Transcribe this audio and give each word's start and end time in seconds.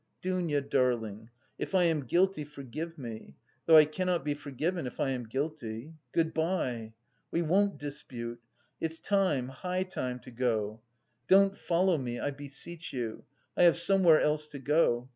"Dounia 0.23 0.61
darling, 0.61 1.29
if 1.59 1.75
I 1.75 1.83
am 1.83 2.05
guilty 2.07 2.43
forgive 2.43 2.97
me 2.97 3.35
(though 3.67 3.77
I 3.77 3.85
cannot 3.85 4.25
be 4.25 4.33
forgiven 4.33 4.87
if 4.87 4.99
I 4.99 5.11
am 5.11 5.27
guilty). 5.27 5.93
Good 6.11 6.33
bye! 6.33 6.93
We 7.29 7.43
won't 7.43 7.77
dispute. 7.77 8.41
It's 8.79 8.99
time, 8.99 9.49
high 9.49 9.83
time 9.83 10.17
to 10.21 10.31
go. 10.31 10.81
Don't 11.27 11.55
follow 11.55 11.99
me, 11.99 12.19
I 12.19 12.31
beseech 12.31 12.91
you, 12.91 13.25
I 13.55 13.61
have 13.61 13.77
somewhere 13.77 14.19
else 14.19 14.47
to 14.47 14.57
go.... 14.57 15.07